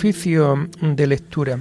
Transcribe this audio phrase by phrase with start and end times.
[0.00, 1.60] Oficio de lectura.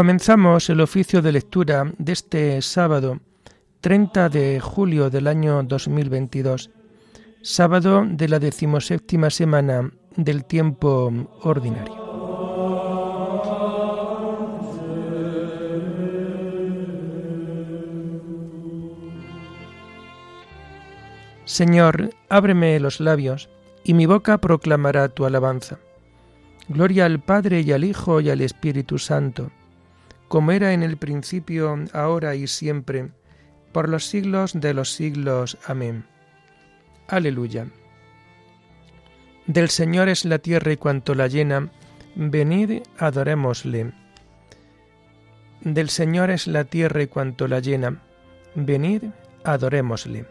[0.00, 3.20] Comenzamos el oficio de lectura de este sábado
[3.82, 6.70] 30 de julio del año 2022,
[7.42, 11.94] sábado de la decimoséptima semana del tiempo ordinario.
[21.44, 23.50] Señor, ábreme los labios,
[23.84, 25.78] y mi boca proclamará tu alabanza.
[26.68, 29.50] Gloria al Padre y al Hijo y al Espíritu Santo
[30.30, 33.08] como era en el principio, ahora y siempre,
[33.72, 35.58] por los siglos de los siglos.
[35.66, 36.04] Amén.
[37.08, 37.66] Aleluya.
[39.48, 41.72] Del Señor es la tierra y cuanto la llena,
[42.14, 43.92] venid, adorémosle.
[45.62, 48.00] Del Señor es la tierra y cuanto la llena,
[48.54, 49.06] venid,
[49.42, 50.26] adorémosle.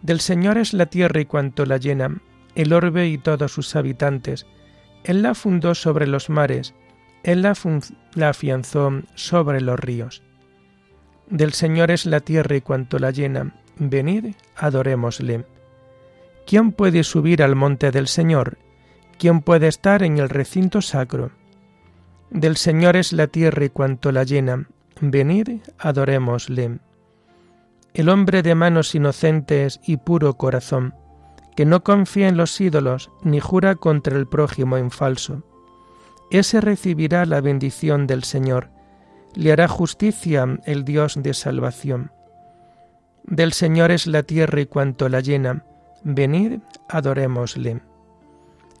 [0.00, 2.22] Del Señor es la tierra y cuanto la llena,
[2.54, 4.46] el orbe y todos sus habitantes.
[5.04, 6.74] Él la fundó sobre los mares,
[7.28, 10.22] él la, afianzó sobre los ríos.
[11.28, 13.54] Del Señor es la tierra y cuanto la llena.
[13.76, 15.44] Venid, adorémosle.
[16.46, 18.56] ¿Quién puede subir al monte del Señor?
[19.18, 21.30] ¿Quién puede estar en el recinto sacro?
[22.30, 24.66] Del Señor es la tierra y cuanto la llena.
[25.02, 26.78] Venid, adorémosle.
[27.92, 30.94] El hombre de manos inocentes y puro corazón,
[31.56, 35.42] que no confía en los ídolos ni jura contra el prójimo en falso
[36.30, 38.70] ese recibirá la bendición del Señor,
[39.34, 42.12] le hará justicia el Dios de salvación.
[43.24, 45.64] Del Señor es la tierra y cuanto la llena,
[46.02, 47.82] venid, adorémosle.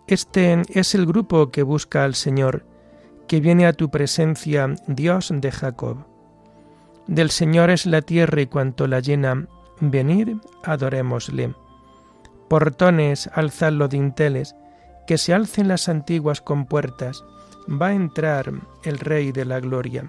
[0.06, 2.64] Este es el grupo que busca al Señor,
[3.26, 6.06] que viene a tu presencia, Dios de Jacob.
[7.06, 9.46] Del Señor es la tierra y cuanto la llena,
[9.80, 11.54] venid, adorémosle.
[12.48, 14.56] Portones, alzad los dinteles,
[15.08, 17.24] que se alcen las antiguas compuertas,
[17.66, 18.52] va a entrar
[18.84, 20.04] el Rey de la Gloria.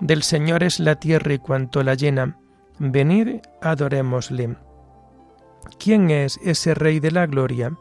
[0.00, 2.38] Del Señor es la tierra y cuanto la llena,
[2.78, 4.56] venid, adorémosle.
[5.78, 7.76] ¿Quién es ese Rey de la Gloria?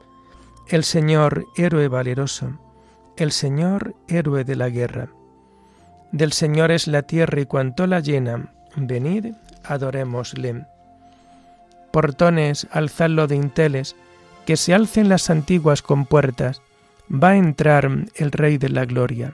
[0.67, 2.59] El Señor, héroe valeroso,
[3.15, 5.07] el Señor, héroe de la guerra.
[6.11, 10.65] Del Señor es la tierra y cuanto la llena, venid, adorémosle.
[11.93, 13.95] Portones, alzadlo de inteles,
[14.45, 16.61] que se alcen las antiguas compuertas,
[17.11, 19.33] va a entrar el Rey de la Gloria.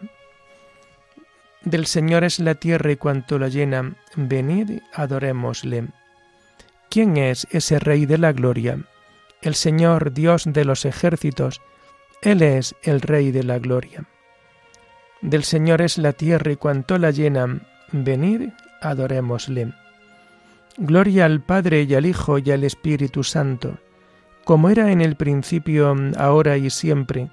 [1.64, 5.88] Del Señor es la tierra y cuanto la llena, venid, adorémosle.
[6.90, 8.80] ¿Quién es ese Rey de la Gloria?
[9.42, 11.62] El Señor Dios de los ejércitos,
[12.22, 14.06] Él es el Rey de la Gloria.
[15.22, 17.62] Del Señor es la tierra y cuanto la llena,
[17.92, 18.50] venid,
[18.81, 19.74] adorémosle.
[20.78, 23.78] Gloria al Padre y al Hijo y al Espíritu Santo,
[24.50, 27.30] como era en el principio, ahora y siempre,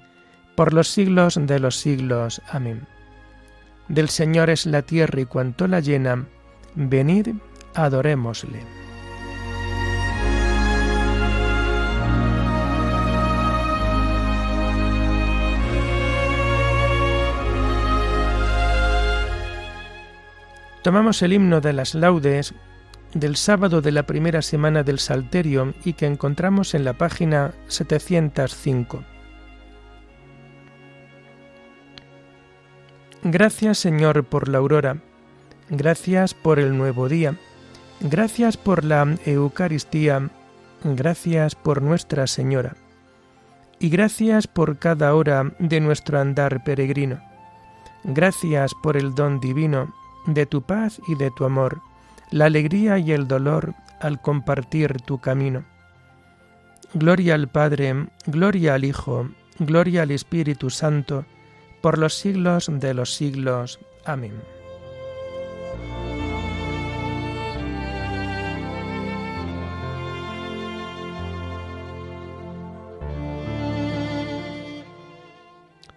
[0.53, 2.43] por los siglos de los siglos.
[2.47, 2.85] Amén.
[3.87, 6.27] Del Señor es la tierra y cuanto la llena,
[6.75, 7.29] venid,
[7.73, 8.59] adorémosle.
[20.83, 22.53] Tomamos el himno de las laudes
[23.13, 29.03] del sábado de la primera semana del Salterio y que encontramos en la página 705.
[33.23, 34.97] Gracias Señor por la aurora,
[35.69, 37.35] gracias por el nuevo día,
[37.99, 40.29] gracias por la Eucaristía,
[40.83, 42.75] gracias por Nuestra Señora,
[43.79, 47.19] y gracias por cada hora de nuestro andar peregrino.
[48.03, 49.93] Gracias por el don divino
[50.27, 51.81] de tu paz y de tu amor,
[52.31, 55.65] la alegría y el dolor al compartir tu camino.
[56.93, 59.29] Gloria al Padre, gloria al Hijo,
[59.59, 61.25] gloria al Espíritu Santo,
[61.81, 63.79] por los siglos de los siglos.
[64.05, 64.33] Amén.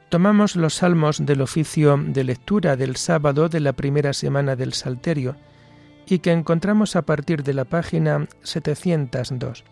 [0.09, 5.37] Tomamos los salmos del oficio de lectura del sábado de la primera semana del Salterio
[6.10, 9.64] y que encontramos a partir de la página 702.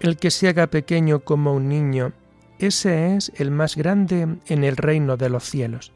[0.00, 2.12] El que se haga pequeño como un niño,
[2.58, 5.92] ese es el más grande en el reino de los cielos.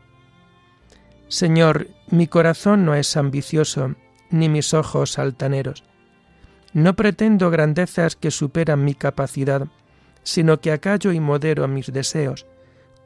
[1.26, 3.96] Señor, mi corazón no es ambicioso,
[4.30, 5.82] ni mis ojos altaneros.
[6.72, 9.66] No pretendo grandezas que superan mi capacidad,
[10.22, 12.46] sino que acallo y modero mis deseos,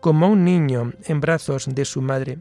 [0.00, 2.40] como un niño en brazos de su madre.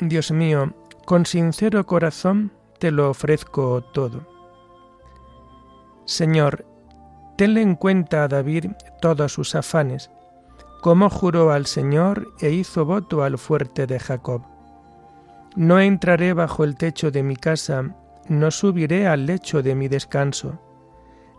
[0.00, 0.72] Dios mío,
[1.04, 4.26] con sincero corazón te lo ofrezco todo.
[6.06, 6.64] Señor,
[7.36, 8.66] tenle en cuenta a David
[9.02, 10.10] todos sus afanes,
[10.80, 14.42] como juró al Señor e hizo voto al fuerte de Jacob.
[15.54, 17.94] No entraré bajo el techo de mi casa,
[18.26, 20.58] no subiré al lecho de mi descanso,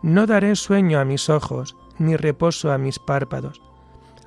[0.04, 3.60] no daré sueño a mis ojos, ni reposo a mis párpados,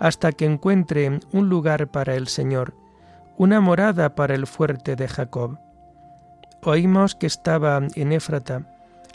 [0.00, 2.74] hasta que encuentre un lugar para el Señor,
[3.36, 5.58] una morada para el fuerte de Jacob.
[6.62, 8.62] Oímos que estaba en Éfrata,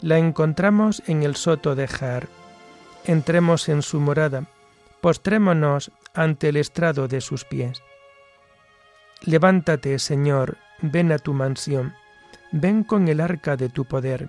[0.00, 2.28] la encontramos en el soto de Jaar.
[3.04, 4.44] Entremos en su morada,
[5.00, 7.82] postrémonos ante el estrado de sus pies.
[9.22, 11.94] Levántate, Señor, ven a tu mansión,
[12.52, 14.28] ven con el arca de tu poder,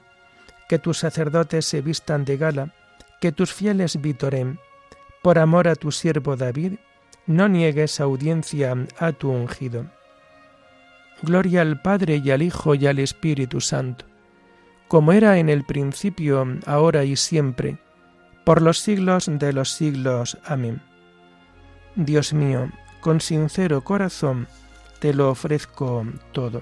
[0.70, 2.74] que tus sacerdotes se vistan de gala,
[3.20, 4.60] que tus fieles vitoren.
[5.22, 6.80] Por amor a tu siervo David,
[7.28, 9.86] no niegues audiencia a tu ungido.
[11.22, 14.06] Gloria al Padre y al Hijo y al Espíritu Santo,
[14.88, 17.78] como era en el principio, ahora y siempre,
[18.44, 20.38] por los siglos de los siglos.
[20.44, 20.82] Amén.
[21.96, 22.70] Dios mío,
[23.00, 24.48] con sincero corazón,
[25.00, 26.62] te lo ofrezco todo.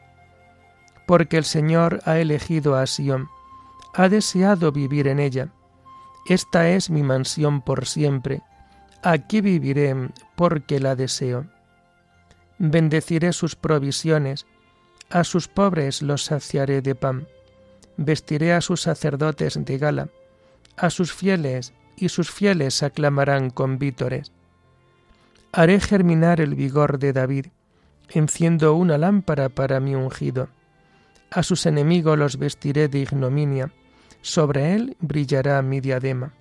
[1.11, 3.27] porque el Señor ha elegido a Sión,
[3.93, 5.49] ha deseado vivir en ella.
[6.25, 8.43] Esta es mi mansión por siempre,
[9.03, 9.93] aquí viviré
[10.37, 11.47] porque la deseo.
[12.59, 14.45] Bendeciré sus provisiones,
[15.09, 17.27] a sus pobres los saciaré de pan,
[17.97, 20.07] vestiré a sus sacerdotes de gala,
[20.77, 24.31] a sus fieles y sus fieles aclamarán con vítores.
[25.51, 27.47] Haré germinar el vigor de David,
[28.07, 30.47] enciendo una lámpara para mi ungido
[31.31, 33.71] a sus enemigos los vestiré de ignominia,
[34.21, 36.33] sobre él brillará mi diadema.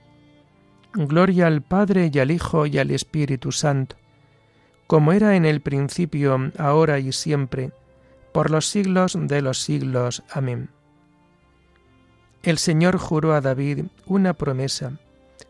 [0.92, 3.96] Gloria al Padre y al Hijo y al Espíritu Santo,
[4.88, 7.70] como era en el principio, ahora y siempre,
[8.32, 10.24] por los siglos de los siglos.
[10.30, 10.70] Amén.
[12.42, 14.98] El Señor juró a David una promesa,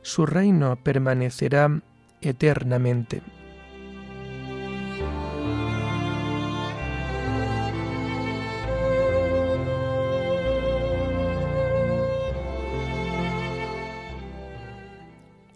[0.02, 1.80] su reino permanecerá
[2.20, 3.22] eternamente.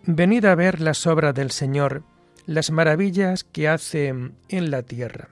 [0.07, 2.03] Venid a ver las obras del Señor,
[2.45, 5.31] las maravillas que hace en la tierra.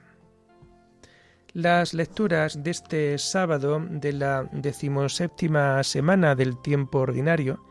[1.53, 7.63] Las lecturas de este sábado de la decimoséptima semana del tiempo ordinario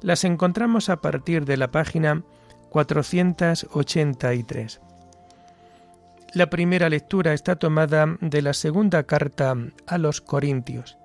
[0.00, 2.22] las encontramos a partir de la página
[2.70, 4.80] 483.
[6.32, 9.54] La primera lectura está tomada de la segunda carta
[9.86, 10.96] a los Corintios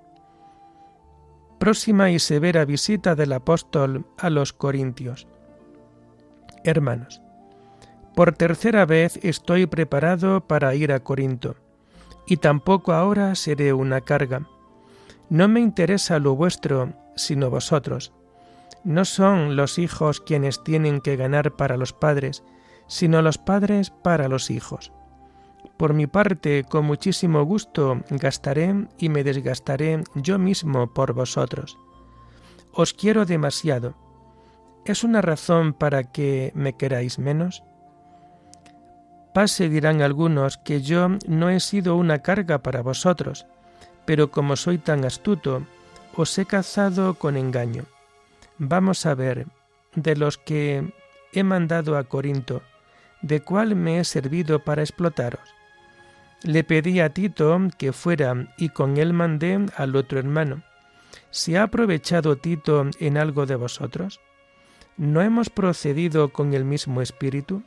[1.60, 5.28] próxima y severa visita del apóstol a los Corintios.
[6.64, 7.22] Hermanos,
[8.16, 11.56] por tercera vez estoy preparado para ir a Corinto,
[12.26, 14.48] y tampoco ahora seré una carga.
[15.30, 18.14] No me interesa lo vuestro, sino vosotros.
[18.84, 22.44] No son los hijos quienes tienen que ganar para los padres,
[22.88, 24.92] sino los padres para los hijos.
[25.78, 31.78] Por mi parte, con muchísimo gusto, gastaré y me desgastaré yo mismo por vosotros.
[32.72, 33.96] Os quiero demasiado.
[34.86, 37.64] ¿Es una razón para que me queráis menos?
[39.36, 43.46] Pase, dirán algunos, que yo no he sido una carga para vosotros,
[44.06, 45.62] pero como soy tan astuto,
[46.16, 47.84] os he cazado con engaño.
[48.58, 49.46] Vamos a ver,
[49.94, 50.92] de los que
[51.34, 52.64] he mandado a Corinto,
[53.22, 55.57] ¿de cuál me he servido para explotaros?
[56.44, 60.62] Le pedí a Tito que fuera y con él mandé al otro hermano.
[61.32, 64.20] ¿Se ha aprovechado Tito en algo de vosotros?
[64.98, 67.64] ¿No hemos procedido con el mismo espíritu?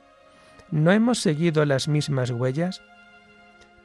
[0.70, 2.82] ¿No hemos seguido las mismas huellas?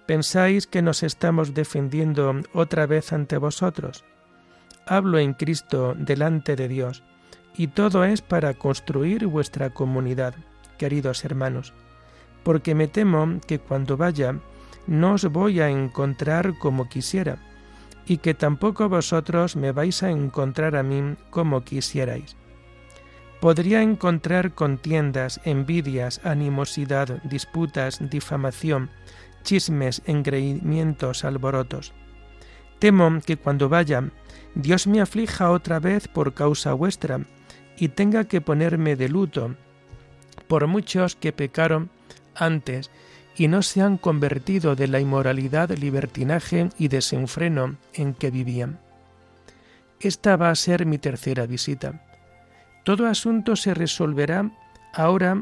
[0.05, 4.03] ¿Pensáis que nos estamos defendiendo otra vez ante vosotros?
[4.85, 7.03] Hablo en Cristo delante de Dios,
[7.57, 10.35] y todo es para construir vuestra comunidad,
[10.77, 11.73] queridos hermanos,
[12.43, 14.35] porque me temo que cuando vaya
[14.87, 17.37] no os voy a encontrar como quisiera,
[18.05, 22.35] y que tampoco vosotros me vais a encontrar a mí como quisierais.
[23.39, 28.89] Podría encontrar contiendas, envidias, animosidad, disputas, difamación,
[29.43, 31.93] chismes, engreimientos, alborotos.
[32.79, 34.09] Temo que cuando vaya,
[34.55, 37.21] Dios me aflija otra vez por causa vuestra,
[37.77, 39.55] y tenga que ponerme de luto
[40.47, 41.89] por muchos que pecaron
[42.35, 42.91] antes
[43.37, 48.79] y no se han convertido de la inmoralidad, libertinaje y desenfreno en que vivían.
[49.99, 52.01] Esta va a ser mi tercera visita.
[52.83, 54.51] Todo asunto se resolverá
[54.93, 55.41] ahora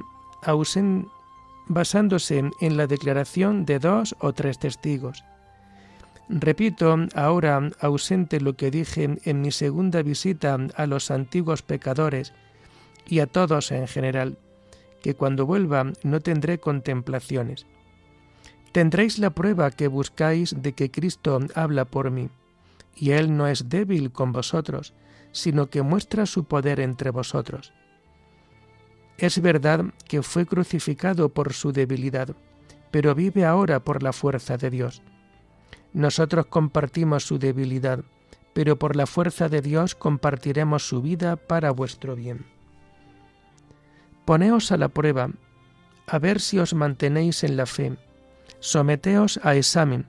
[1.67, 5.23] basándose en la declaración de dos o tres testigos.
[6.29, 12.33] Repito ahora ausente lo que dije en mi segunda visita a los antiguos pecadores
[13.05, 14.37] y a todos en general,
[15.01, 17.65] que cuando vuelva no tendré contemplaciones
[18.73, 22.29] tendréis la prueba que buscáis de que Cristo habla por mí,
[22.95, 24.93] y Él no es débil con vosotros,
[25.31, 27.71] sino que muestra su poder entre vosotros.
[29.17, 32.35] Es verdad que fue crucificado por su debilidad,
[32.89, 35.03] pero vive ahora por la fuerza de Dios.
[35.93, 38.03] Nosotros compartimos su debilidad,
[38.53, 42.45] pero por la fuerza de Dios compartiremos su vida para vuestro bien.
[44.25, 45.29] Poneos a la prueba,
[46.07, 47.97] a ver si os mantenéis en la fe,
[48.59, 50.05] someteos a examen.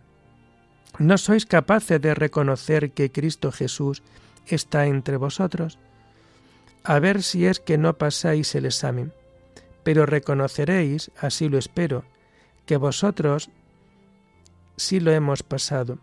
[0.99, 4.03] ¿No sois capaces de reconocer que Cristo Jesús
[4.47, 5.79] está entre vosotros?
[6.85, 9.13] A ver si es que no pasáis el examen.
[9.83, 12.05] Pero reconoceréis, así lo espero,
[12.67, 13.51] que vosotros
[14.77, 15.99] sí lo hemos pasado.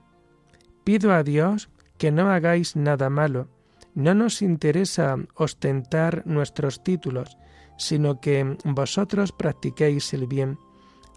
[0.83, 3.47] Pido a Dios que no hagáis nada malo.
[3.93, 7.37] No nos interesa ostentar nuestros títulos,
[7.77, 10.57] sino que vosotros practiquéis el bien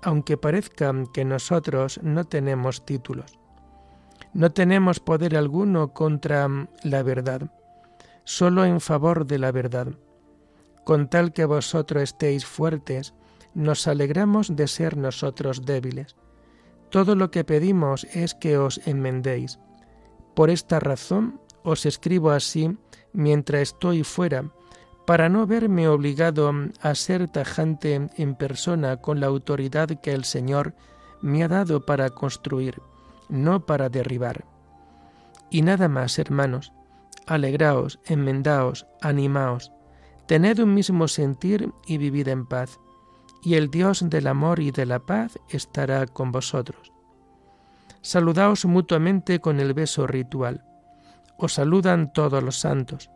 [0.05, 3.39] aunque parezca que nosotros no tenemos títulos.
[4.35, 6.49] No tenemos poder alguno contra
[6.83, 7.51] la verdad,
[8.25, 9.89] solo en favor de la verdad.
[10.85, 13.15] Con tal que vosotros estéis fuertes,
[13.55, 16.17] nos alegramos de ser nosotros débiles.
[16.91, 19.59] Todo lo que pedimos es que os enmendéis.
[20.35, 22.77] Por esta razón os escribo así
[23.13, 24.53] mientras estoy fuera,
[25.07, 30.75] para no verme obligado a ser tajante en persona con la autoridad que el Señor
[31.21, 32.81] me ha dado para construir,
[33.29, 34.45] no para derribar.
[35.51, 36.73] Y nada más, hermanos,
[37.27, 39.73] alegraos, enmendaos, animaos,
[40.27, 42.81] tened un mismo sentir y vivid en paz,
[43.43, 46.93] y el Dios del amor y de la paz estará con vosotros.
[48.01, 50.65] Saludaos mutuamente con el beso ritual.
[51.39, 53.11] Os saludan todos los santos.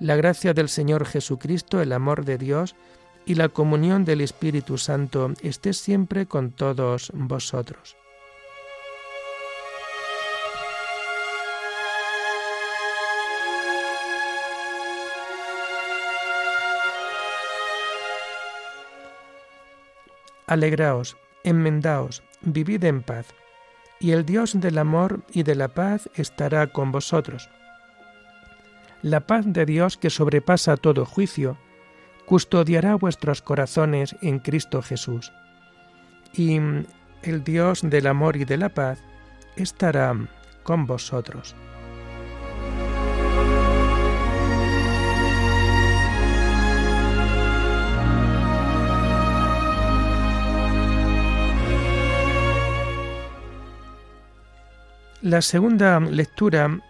[0.00, 2.76] La gracia del Señor Jesucristo, el amor de Dios
[3.26, 7.96] y la comunión del Espíritu Santo esté siempre con todos vosotros.
[20.46, 23.26] Alegraos, enmendaos, vivid en paz,
[23.98, 27.50] y el Dios del amor y de la paz estará con vosotros
[29.02, 31.56] la paz de Dios que sobrepasa todo juicio,
[32.26, 35.32] custodiará vuestros corazones en Cristo Jesús.
[36.32, 36.58] Y
[37.22, 39.02] el Dios del amor y de la paz
[39.56, 40.14] estará
[40.62, 41.54] con vosotros.
[55.20, 56.80] La segunda lectura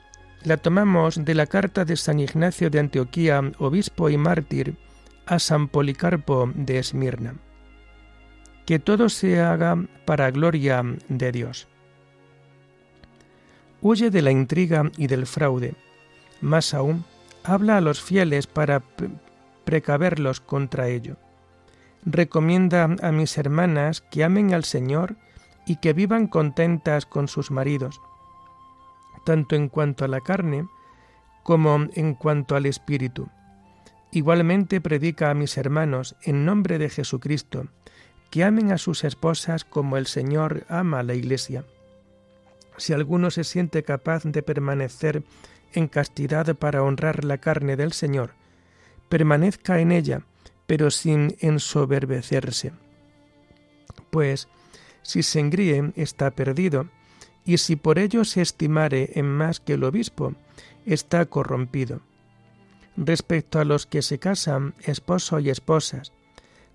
[0.49, 4.77] la tomamos de la carta de San Ignacio de Antioquía, obispo y mártir,
[5.27, 7.35] a San Policarpo de Esmirna.
[8.65, 9.77] Que todo se haga
[10.07, 11.69] para gloria de Dios.
[13.83, 15.75] Huye de la intriga y del fraude.
[16.41, 17.05] Más aún,
[17.45, 18.83] habla a los fieles para
[19.65, 21.19] precaverlos contra ello.
[22.07, 25.17] Recomienda a mis hermanas que amen al Señor
[25.67, 28.01] y que vivan contentas con sus maridos,
[29.25, 30.67] tanto en cuanto a la carne
[31.43, 33.29] como en cuanto al espíritu.
[34.11, 37.69] Igualmente predica a mis hermanos, en nombre de Jesucristo,
[38.31, 41.65] que amen a sus esposas como el Señor ama a la Iglesia.
[42.77, 45.23] Si alguno se siente capaz de permanecer
[45.73, 48.33] en castidad para honrar la carne del Señor,
[49.09, 50.23] permanezca en ella,
[50.67, 52.73] pero sin ensoberbecerse.
[54.11, 54.49] Pues,
[55.03, 56.89] si se engríe, está perdido,
[57.49, 60.35] y si por ello se estimare en más que el obispo,
[60.85, 62.03] está corrompido.
[62.95, 66.13] Respecto a los que se casan, esposo y esposas,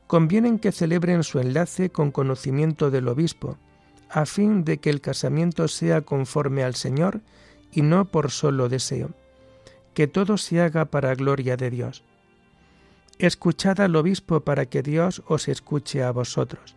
[0.07, 3.59] convienen que celebren su enlace con conocimiento del obispo,
[4.09, 7.21] a fin de que el casamiento sea conforme al Señor
[7.71, 9.11] y no por solo deseo.
[9.93, 12.03] Que todo se haga para gloria de Dios.
[13.19, 16.75] Escuchad al obispo para que Dios os escuche a vosotros.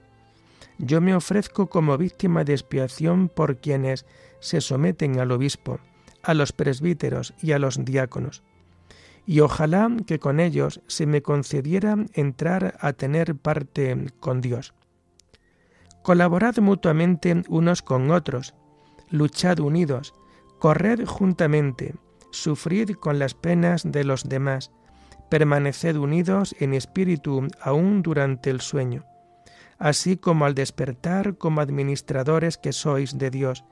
[0.78, 4.04] Yo me ofrezco como víctima de expiación por quienes
[4.40, 5.80] se someten al obispo,
[6.22, 8.42] a los presbíteros y a los diáconos.
[9.26, 14.74] Y ojalá que con ellos se me concediera entrar a tener parte con Dios.
[16.02, 18.54] Colaborad mutuamente unos con otros,
[19.10, 20.14] luchad unidos,
[20.60, 21.94] corred juntamente,
[22.30, 24.70] sufrid con las penas de los demás,
[25.28, 29.04] permaneced unidos en espíritu aún durante el sueño,
[29.78, 33.64] así como al despertar como administradores que sois de Dios,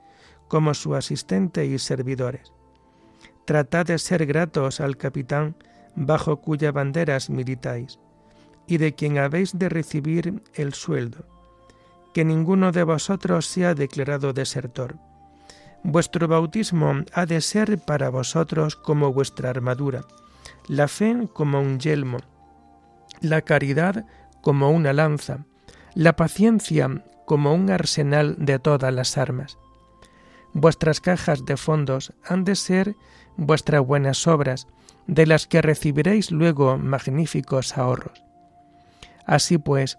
[0.47, 2.53] como su asistente y servidores.
[3.45, 5.55] Tratad de ser gratos al capitán
[5.95, 7.99] bajo cuya banderas militáis,
[8.67, 11.25] y de quien habéis de recibir el sueldo.
[12.13, 14.97] Que ninguno de vosotros sea declarado desertor.
[15.83, 20.01] Vuestro bautismo ha de ser para vosotros como vuestra armadura,
[20.67, 22.17] la fe como un yelmo,
[23.21, 24.05] la caridad
[24.41, 25.45] como una lanza,
[25.95, 29.57] la paciencia como un arsenal de todas las armas.
[30.53, 32.95] Vuestras cajas de fondos han de ser
[33.37, 34.67] vuestras buenas obras,
[35.07, 38.23] de las que recibiréis luego magníficos ahorros.
[39.25, 39.97] Así pues,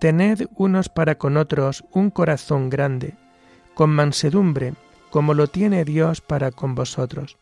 [0.00, 3.14] tened unos para con otros un corazón grande,
[3.74, 4.74] con mansedumbre,
[5.10, 7.38] como lo tiene Dios para con vosotros.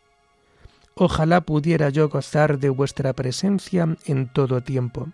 [0.94, 5.08] Ojalá pudiera yo gozar de vuestra presencia en todo tiempo.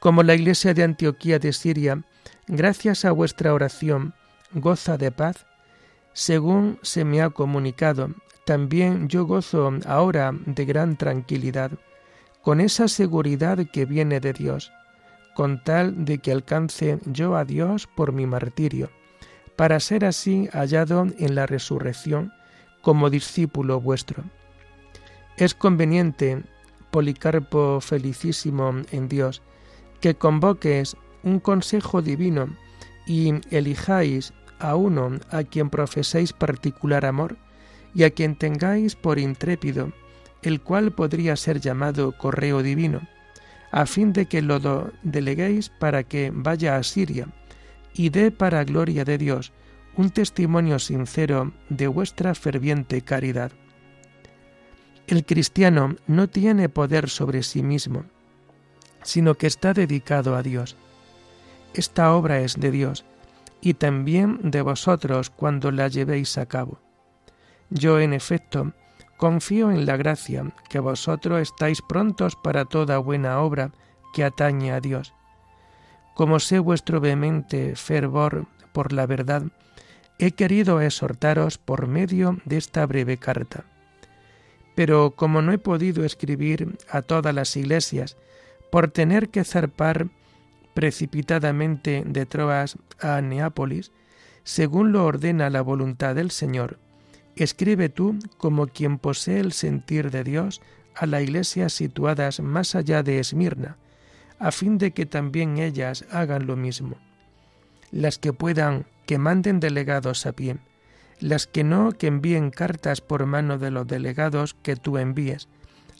[0.00, 2.02] Como la iglesia de Antioquía de Siria,
[2.46, 4.14] gracias a vuestra oración,
[4.52, 5.46] goza de paz,
[6.12, 8.10] según se me ha comunicado,
[8.44, 11.72] también yo gozo ahora de gran tranquilidad,
[12.42, 14.72] con esa seguridad que viene de Dios,
[15.34, 18.90] con tal de que alcance yo a Dios por mi martirio,
[19.56, 22.32] para ser así hallado en la resurrección
[22.82, 24.24] como discípulo vuestro.
[25.36, 26.44] Es conveniente,
[26.90, 29.42] Policarpo felicísimo en Dios,
[30.00, 32.48] que convoques un consejo divino
[33.06, 37.36] y elijáis a uno a quien profeséis particular amor
[37.94, 39.92] y a quien tengáis por intrépido,
[40.42, 43.00] el cual podría ser llamado correo divino,
[43.70, 47.28] a fin de que lo deleguéis para que vaya a Siria
[47.94, 49.52] y dé para gloria de Dios
[49.96, 53.52] un testimonio sincero de vuestra ferviente caridad.
[55.06, 58.04] El cristiano no tiene poder sobre sí mismo,
[59.06, 60.76] sino que está dedicado a Dios.
[61.74, 63.04] Esta obra es de Dios,
[63.60, 66.80] y también de vosotros cuando la llevéis a cabo.
[67.70, 68.72] Yo, en efecto,
[69.16, 73.70] confío en la gracia, que vosotros estáis prontos para toda buena obra
[74.12, 75.14] que atañe a Dios.
[76.14, 79.44] Como sé vuestro vehemente fervor por la verdad,
[80.18, 83.64] he querido exhortaros por medio de esta breve carta.
[84.74, 88.16] Pero como no he podido escribir a todas las iglesias,
[88.70, 90.08] por tener que zarpar
[90.74, 93.92] precipitadamente de Troas a Neápolis,
[94.44, 96.78] según lo ordena la voluntad del Señor,
[97.34, 100.60] escribe tú como quien posee el sentir de Dios
[100.94, 103.76] a las iglesias situadas más allá de Esmirna,
[104.38, 106.96] a fin de que también ellas hagan lo mismo.
[107.90, 110.58] Las que puedan, que manden delegados a pie,
[111.20, 115.48] las que no, que envíen cartas por mano de los delegados que tú envíes,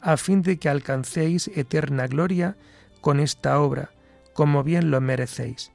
[0.01, 2.55] a fin de que alcancéis eterna gloria
[3.01, 3.91] con esta obra,
[4.33, 5.71] como bien lo merecéis.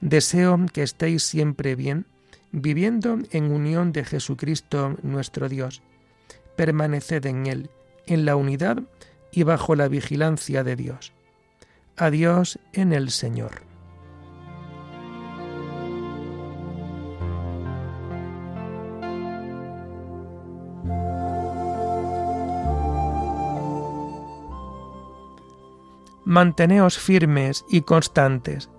[0.00, 2.06] Deseo que estéis siempre bien,
[2.50, 5.82] viviendo en unión de Jesucristo nuestro Dios.
[6.56, 7.70] Permaneced en Él,
[8.06, 8.82] en la unidad
[9.30, 11.12] y bajo la vigilancia de Dios.
[11.96, 13.71] Adiós en el Señor.
[26.32, 28.70] Manteneos firmes y constantes.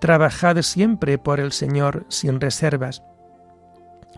[0.00, 3.04] Trabajad siempre por el Señor sin reservas,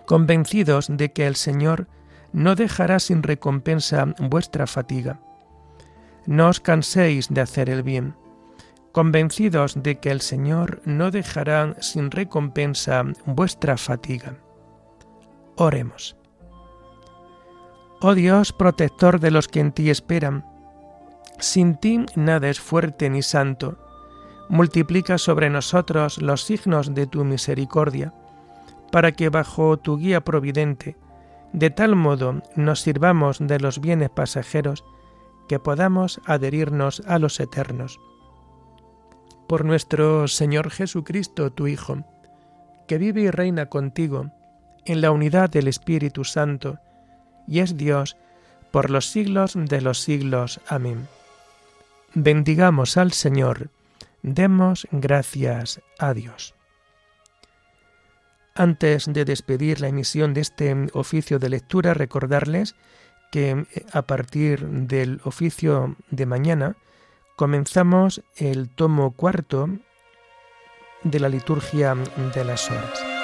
[0.06, 1.88] convencidos de que el Señor
[2.32, 5.20] no dejará sin recompensa vuestra fatiga.
[6.24, 8.14] No os canséis de hacer el bien,
[8.92, 14.38] convencidos de que el Señor no dejará sin recompensa vuestra fatiga.
[15.56, 16.16] Oremos.
[18.00, 20.49] Oh Dios, protector de los que en ti esperan,
[21.40, 23.76] sin ti nada es fuerte ni santo.
[24.48, 28.12] Multiplica sobre nosotros los signos de tu misericordia,
[28.90, 30.96] para que bajo tu guía providente,
[31.52, 34.84] de tal modo nos sirvamos de los bienes pasajeros,
[35.48, 37.98] que podamos adherirnos a los eternos.
[39.48, 42.04] Por nuestro Señor Jesucristo, tu Hijo,
[42.86, 44.30] que vive y reina contigo,
[44.84, 46.78] en la unidad del Espíritu Santo,
[47.46, 48.16] y es Dios
[48.70, 50.60] por los siglos de los siglos.
[50.68, 51.08] Amén.
[52.14, 53.70] Bendigamos al Señor,
[54.22, 56.56] demos gracias a Dios.
[58.56, 62.74] Antes de despedir la emisión de este oficio de lectura, recordarles
[63.30, 66.76] que eh, a partir del oficio de mañana
[67.36, 69.68] comenzamos el tomo cuarto
[71.04, 71.94] de la liturgia
[72.34, 73.19] de las horas.